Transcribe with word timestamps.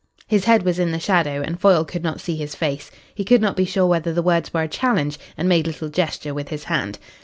His 0.25 0.45
head 0.45 0.63
was 0.63 0.79
in 0.79 0.91
the 0.91 0.99
shadow 0.99 1.43
and 1.43 1.59
Foyle 1.59 1.85
could 1.85 2.01
not 2.01 2.19
see 2.19 2.35
his 2.35 2.55
face. 2.55 2.89
He 3.13 3.23
could 3.23 3.39
not 3.39 3.55
be 3.55 3.65
sure 3.65 3.85
whether 3.85 4.11
the 4.11 4.23
words 4.23 4.51
were 4.51 4.63
a 4.63 4.67
challenge, 4.67 5.19
and 5.37 5.47
made 5.47 5.67
a 5.67 5.69
little 5.69 5.89
gesture 5.89 6.33
with 6.33 6.49
his 6.49 6.63
hand. 6.63 6.97